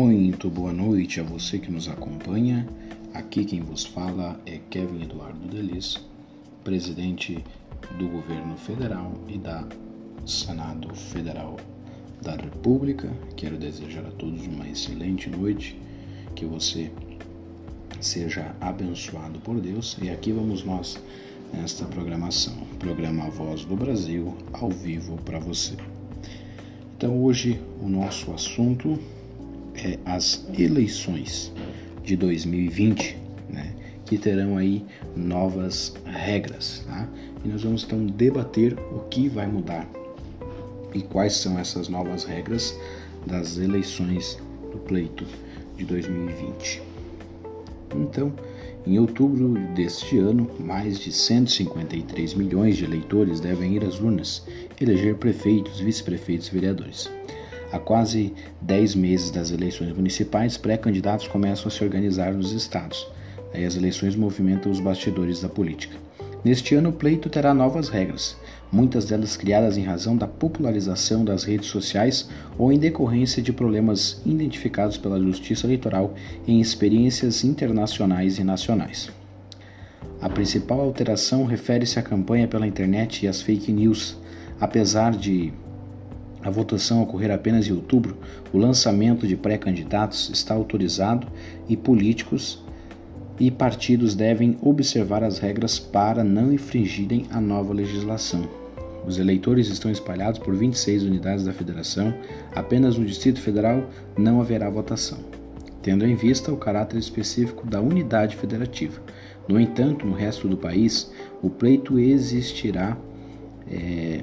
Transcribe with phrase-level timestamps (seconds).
[0.00, 2.64] Muito boa noite a você que nos acompanha.
[3.12, 5.98] Aqui quem vos fala é Kevin Eduardo Delis,
[6.62, 7.44] presidente
[7.98, 9.66] do governo federal e da
[10.24, 11.56] Senado Federal
[12.22, 13.10] da República.
[13.34, 15.76] Quero desejar a todos uma excelente noite,
[16.36, 16.92] que você
[18.00, 19.98] seja abençoado por Deus.
[20.00, 20.96] E aqui vamos nós
[21.52, 25.74] nesta programação, programa Voz do Brasil, ao vivo para você.
[26.96, 28.96] Então hoje o nosso assunto
[29.84, 31.52] é as eleições
[32.02, 33.16] de 2020,
[33.48, 33.72] né,
[34.04, 34.84] que terão aí
[35.16, 37.08] novas regras, tá?
[37.44, 39.88] E nós vamos então debater o que vai mudar
[40.94, 42.76] e quais são essas novas regras
[43.26, 44.38] das eleições
[44.72, 45.24] do pleito
[45.76, 46.82] de 2020.
[47.94, 48.32] Então,
[48.86, 54.46] em outubro deste ano, mais de 153 milhões de eleitores devem ir às urnas
[54.80, 57.10] eleger prefeitos, vice-prefeitos e vereadores.
[57.70, 63.06] Há quase 10 meses das eleições municipais, pré-candidatos começam a se organizar nos estados.
[63.52, 65.96] Aí as eleições movimentam os bastidores da política.
[66.44, 68.36] Neste ano, o pleito terá novas regras,
[68.70, 74.22] muitas delas criadas em razão da popularização das redes sociais ou em decorrência de problemas
[74.24, 76.14] identificados pela Justiça Eleitoral
[76.46, 79.10] em experiências internacionais e nacionais.
[80.20, 84.16] A principal alteração refere-se à campanha pela internet e às fake news.
[84.60, 85.52] Apesar de
[86.42, 88.16] a votação ocorrer apenas em outubro,
[88.52, 91.26] o lançamento de pré-candidatos está autorizado
[91.68, 92.62] e políticos
[93.40, 98.48] e partidos devem observar as regras para não infringirem a nova legislação.
[99.06, 102.12] Os eleitores estão espalhados por 26 unidades da federação,
[102.54, 105.18] apenas no Distrito Federal não haverá votação,
[105.82, 109.00] tendo em vista o caráter específico da unidade federativa.
[109.48, 111.10] No entanto, no resto do país,
[111.42, 112.96] o pleito existirá.
[113.70, 114.20] É,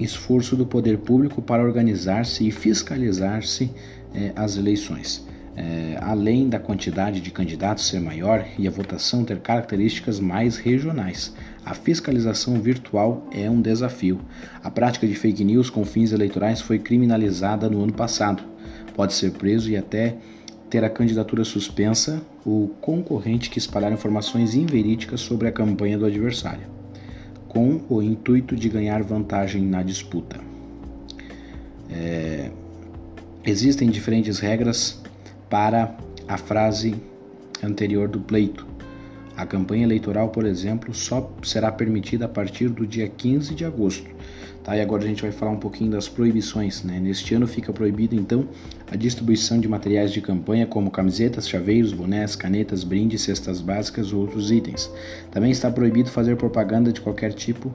[0.00, 3.70] esforço do poder público para organizar-se e fiscalizar-se
[4.14, 5.24] é, as eleições.
[5.56, 11.34] É, além da quantidade de candidatos ser maior e a votação ter características mais regionais,
[11.64, 14.20] a fiscalização virtual é um desafio.
[14.62, 18.42] A prática de fake news com fins eleitorais foi criminalizada no ano passado.
[18.94, 20.16] Pode ser preso e até
[20.70, 26.79] ter a candidatura suspensa o concorrente que espalhar informações inverídicas sobre a campanha do adversário
[27.50, 30.38] com o intuito de ganhar vantagem na disputa.
[31.90, 32.48] É,
[33.44, 35.02] existem diferentes regras
[35.48, 35.96] para
[36.28, 36.94] a frase
[37.60, 38.69] anterior do pleito.
[39.40, 44.06] A campanha eleitoral, por exemplo, só será permitida a partir do dia 15 de agosto.
[44.62, 44.76] Tá?
[44.76, 46.84] E agora a gente vai falar um pouquinho das proibições.
[46.84, 47.00] Né?
[47.00, 48.46] Neste ano fica proibido, então,
[48.92, 54.20] a distribuição de materiais de campanha como camisetas, chaveiros, bonés, canetas, brindes, cestas básicas ou
[54.20, 54.90] outros itens.
[55.30, 57.72] Também está proibido fazer propaganda de qualquer tipo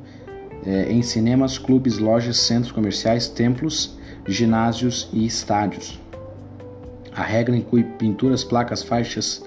[0.63, 5.99] é, em cinemas, clubes, lojas, centros comerciais, templos, ginásios e estádios.
[7.11, 9.43] A regra inclui pinturas, placas, faixas,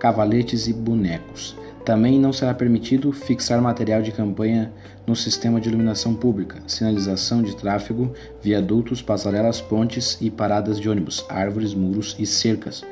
[0.00, 1.59] cavaletes e bonecos.
[1.84, 4.72] Também não será permitido fixar material de campanha
[5.06, 11.24] no sistema de iluminação pública, sinalização de tráfego, viadutos, passarelas, pontes e paradas de ônibus,
[11.28, 12.84] árvores, muros e cercas.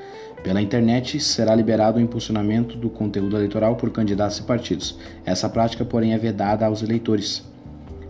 [0.43, 4.97] Pela internet será liberado o impulsionamento do conteúdo eleitoral por candidatos e partidos.
[5.25, 7.44] Essa prática, porém, é vedada aos eleitores.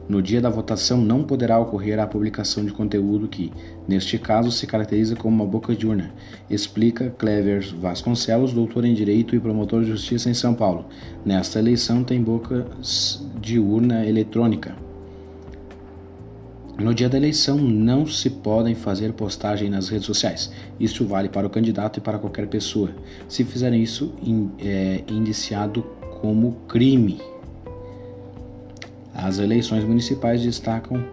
[0.08, 3.52] No dia da votação não poderá ocorrer a publicação de conteúdo que,
[3.86, 6.14] neste caso, se caracteriza como uma boca de urna,
[6.48, 10.86] explica Clever Vasconcelos, doutor em Direito e promotor de Justiça em São Paulo.
[11.26, 12.66] Nesta eleição tem boca
[13.38, 14.74] de urna eletrônica.
[16.78, 20.50] No dia da eleição não se podem fazer postagem nas redes sociais.
[20.80, 22.90] Isso vale para o candidato e para qualquer pessoa.
[23.28, 24.14] Se fizerem isso,
[24.58, 25.84] é indiciado
[26.22, 27.20] como crime.
[29.18, 31.04] As eleições municipais destacam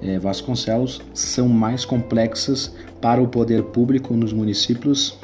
[0.00, 5.18] é, Vasconcelos são mais complexas para o poder público nos municípios.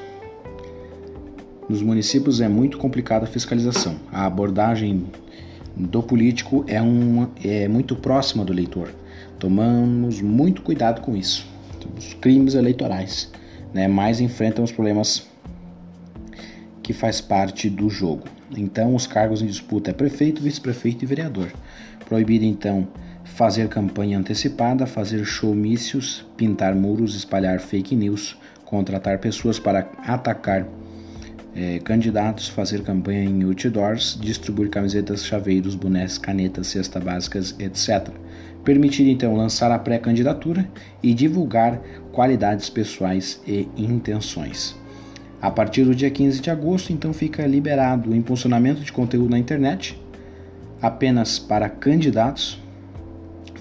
[1.67, 3.97] Nos municípios é muito complicada a fiscalização.
[4.13, 5.07] A abordagem
[5.75, 6.77] do político é,
[7.43, 8.91] é muito próxima do eleitor.
[9.39, 11.47] Tomamos muito cuidado com isso.
[11.97, 13.33] Os crimes eleitorais,
[13.73, 15.27] né, mais enfrentam os problemas
[16.83, 18.25] que faz parte do jogo.
[18.55, 21.51] Então, os cargos em disputa é prefeito, vice-prefeito e vereador.
[22.07, 22.89] Proibido então
[23.25, 30.67] fazer campanha antecipada, fazer showmícios, pintar muros, espalhar fake news, contratar pessoas para atacar
[31.55, 38.09] é, candidatos, fazer campanha em outdoors, distribuir camisetas, chaveiros, bonés, canetas, cestas básicas, etc.
[38.65, 40.69] Permitir então lançar a pré-candidatura
[41.03, 41.81] e divulgar
[42.13, 44.77] qualidades pessoais e intenções.
[45.41, 49.39] A partir do dia 15 de agosto, então fica liberado o impulsionamento de conteúdo na
[49.39, 49.99] internet
[50.81, 52.61] apenas para candidatos,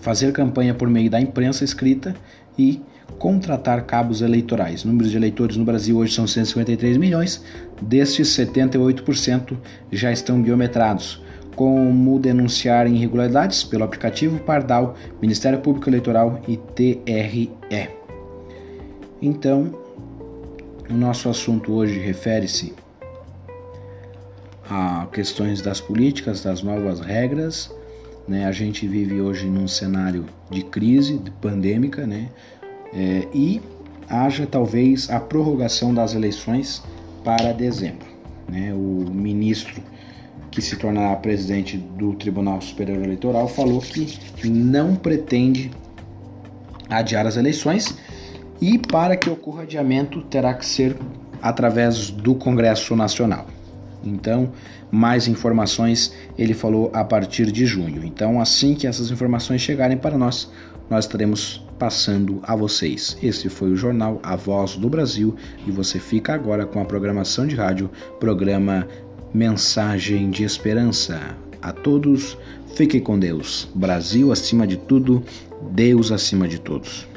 [0.01, 2.15] fazer campanha por meio da imprensa escrita
[2.57, 2.81] e
[3.17, 4.83] contratar cabos eleitorais.
[4.83, 7.43] Números de eleitores no Brasil hoje são 153 milhões,
[7.81, 9.57] destes 78%
[9.91, 11.23] já estão biometrados.
[11.55, 17.49] Como denunciar irregularidades pelo aplicativo Pardal, Ministério Público Eleitoral e TRE.
[19.21, 19.73] Então,
[20.89, 22.73] o nosso assunto hoje refere-se
[24.69, 27.71] a questões das políticas, das novas regras.
[28.27, 28.45] Né?
[28.45, 32.29] A gente vive hoje num cenário de crise de pandêmica né?
[32.93, 33.61] É, e
[34.09, 36.83] haja talvez a prorrogação das eleições
[37.23, 38.07] para dezembro.
[38.47, 38.73] Né?
[38.73, 39.81] O ministro
[40.51, 45.69] que se tornará presidente do Tribunal Superior Eleitoral falou que não pretende
[46.89, 47.97] adiar as eleições
[48.61, 50.95] e para que ocorra adiamento terá que ser
[51.41, 53.47] através do Congresso Nacional.
[54.05, 54.51] Então,
[54.91, 58.03] mais informações ele falou a partir de junho.
[58.05, 60.51] Então, assim que essas informações chegarem para nós,
[60.89, 63.17] nós estaremos passando a vocês.
[63.21, 65.35] Esse foi o jornal A Voz do Brasil
[65.65, 68.87] e você fica agora com a programação de rádio, programa
[69.33, 71.35] Mensagem de Esperança.
[71.61, 72.37] A todos,
[72.75, 73.67] fiquem com Deus.
[73.73, 75.23] Brasil acima de tudo,
[75.71, 77.07] Deus acima de todos.